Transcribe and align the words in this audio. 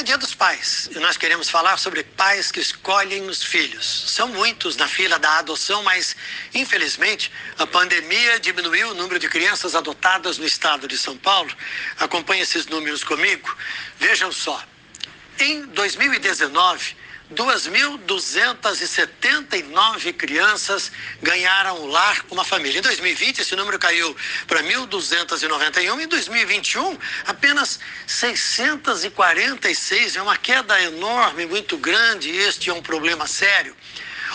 é 0.00 0.02
Dia 0.02 0.16
dos 0.16 0.34
Pais 0.34 0.88
e 0.90 0.98
nós 0.98 1.18
queremos 1.18 1.50
falar 1.50 1.76
sobre 1.76 2.02
pais 2.02 2.50
que 2.50 2.58
escolhem 2.58 3.28
os 3.28 3.42
filhos. 3.42 4.04
São 4.08 4.28
muitos 4.28 4.74
na 4.74 4.88
fila 4.88 5.18
da 5.18 5.36
adoção, 5.36 5.82
mas 5.82 6.16
infelizmente 6.54 7.30
a 7.58 7.66
pandemia 7.66 8.40
diminuiu 8.40 8.92
o 8.92 8.94
número 8.94 9.18
de 9.18 9.28
crianças 9.28 9.74
adotadas 9.74 10.38
no 10.38 10.46
estado 10.46 10.88
de 10.88 10.96
São 10.96 11.18
Paulo. 11.18 11.54
Acompanhe 11.98 12.40
esses 12.40 12.64
números 12.64 13.04
comigo. 13.04 13.54
Vejam 13.98 14.32
só. 14.32 14.64
Em 15.38 15.66
2019, 15.66 16.96
2.279 17.34 20.12
crianças 20.14 20.90
ganharam 21.22 21.84
um 21.84 21.86
lar, 21.86 22.24
uma 22.30 22.44
família. 22.44 22.78
Em 22.78 22.82
2020, 22.82 23.38
esse 23.38 23.54
número 23.54 23.78
caiu 23.78 24.16
para 24.46 24.62
1.291. 24.62 26.00
Em 26.00 26.08
2021, 26.08 26.98
apenas 27.26 27.78
646. 28.06 30.16
É 30.16 30.22
uma 30.22 30.36
queda 30.36 30.82
enorme, 30.82 31.46
muito 31.46 31.78
grande. 31.78 32.30
Este 32.30 32.70
é 32.70 32.74
um 32.74 32.82
problema 32.82 33.28
sério. 33.28 33.76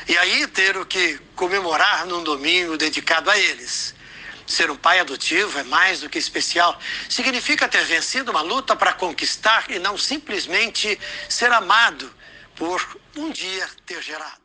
E 0.09 0.17
aí 0.19 0.47
ter 0.48 0.77
o 0.77 0.87
que 0.87 1.20
comemorar 1.37 2.06
num 2.06 2.25
domingo 2.25 2.77
dedicado 2.77 3.31
a 3.31 3.39
eles. 3.39 3.94
Ser 4.47 4.70
um 4.70 4.77
pai 4.77 4.98
adotivo 4.98 5.59
é 5.59 5.62
mais 5.62 6.00
do 6.00 6.09
que 6.09 6.19
especial. 6.19 6.81
Significa 7.09 7.69
ter 7.69 7.84
vencido 7.84 8.33
uma 8.33 8.42
luta 8.42 8.75
para 8.75 8.92
conquistar 8.92 9.70
e 9.70 9.78
não 9.78 9.97
simplesmente 9.97 10.98
ser 11.28 11.53
amado 11.53 12.12
por 12.56 12.84
um 13.17 13.31
dia 13.31 13.69
ter 13.87 14.03
gerado. 14.03 14.39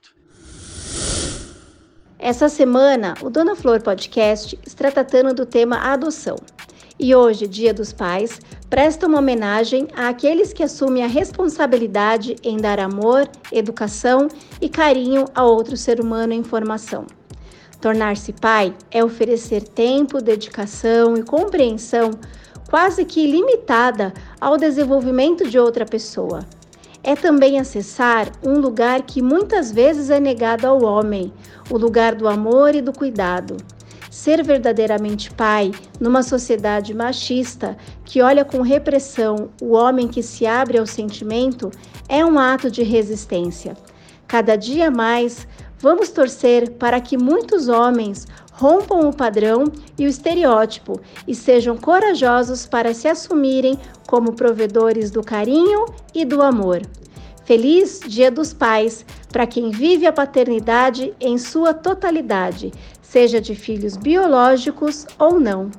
Essa 2.26 2.50
semana, 2.50 3.14
o 3.22 3.30
Dona 3.30 3.56
Flor 3.56 3.84
Podcast 3.84 4.58
está 4.66 4.90
tratando 4.90 5.32
do 5.32 5.46
tema 5.46 5.78
adoção. 5.78 6.36
E 7.00 7.14
hoje, 7.14 7.46
Dia 7.46 7.72
dos 7.72 7.94
Pais, 7.94 8.42
presta 8.68 9.06
uma 9.06 9.20
homenagem 9.20 9.90
àqueles 9.96 10.52
que 10.52 10.64
assumem 10.64 11.04
a 11.04 11.08
responsabilidade 11.08 12.36
em 12.42 12.58
dar 12.58 12.80
amor, 12.80 13.30
educação 13.52 14.28
e 14.60 14.68
carinho 14.68 15.26
a 15.36 15.44
outro 15.44 15.78
ser 15.78 16.02
humano 16.02 16.34
em 16.34 16.42
formação. 16.42 17.06
Tornar-se 17.80 18.34
pai 18.34 18.74
é 18.90 19.04
oferecer 19.04 19.62
tempo, 19.62 20.20
dedicação 20.20 21.16
e 21.16 21.22
compreensão 21.22 22.10
quase 22.68 23.06
que 23.06 23.24
ilimitada 23.24 24.12
ao 24.42 24.58
desenvolvimento 24.58 25.48
de 25.48 25.60
outra 25.60 25.86
pessoa 25.86 26.40
é 27.08 27.16
também 27.16 27.60
acessar 27.60 28.32
um 28.44 28.58
lugar 28.58 29.04
que 29.04 29.22
muitas 29.22 29.72
vezes 29.72 30.10
é 30.10 30.20
negado 30.20 30.66
ao 30.66 30.84
homem, 30.84 31.32
o 31.70 31.78
lugar 31.78 32.16
do 32.16 32.28
amor 32.28 32.74
e 32.74 32.82
do 32.82 32.92
cuidado. 32.92 33.58
Ser 34.10 34.44
verdadeiramente 34.44 35.30
pai 35.30 35.72
numa 36.00 36.24
sociedade 36.24 36.96
machista 36.96 37.78
que 38.04 38.24
olha 38.24 38.44
com 38.44 38.62
repressão 38.62 39.50
o 39.62 39.74
homem 39.74 40.08
que 40.08 40.24
se 40.24 40.48
abre 40.48 40.80
ao 40.80 40.88
sentimento 40.88 41.70
é 42.10 42.26
um 42.26 42.40
ato 42.40 42.72
de 42.72 42.82
resistência. 42.82 43.78
Cada 44.28 44.56
dia 44.56 44.90
mais, 44.90 45.48
vamos 45.80 46.10
torcer 46.10 46.72
para 46.72 47.00
que 47.00 47.18
muitos 47.18 47.68
homens 47.68 48.28
rompam 48.54 49.10
o 49.10 49.16
padrão 49.16 49.66
e 49.98 50.06
o 50.06 50.10
estereótipo 50.10 51.00
e 51.28 51.36
sejam 51.36 51.78
corajosos 51.78 52.66
para 52.66 52.94
se 52.94 53.08
assumirem 53.08 53.78
como 54.08 54.34
provedores 54.34 55.12
do 55.12 55.22
carinho 55.22 55.86
e 56.14 56.24
do 56.24 56.42
amor. 56.42 56.82
Feliz 57.44 58.00
Dia 58.08 58.32
dos 58.32 58.54
Pais 58.54 59.06
para 59.32 59.46
quem 59.46 59.70
vive 59.70 60.08
a 60.08 60.14
paternidade 60.14 61.14
em 61.20 61.38
sua 61.38 61.74
totalidade, 61.74 62.72
seja 63.02 63.40
de 63.40 63.54
filhos 63.54 63.98
biológicos 63.98 65.06
ou 65.20 65.40
não. 65.40 65.70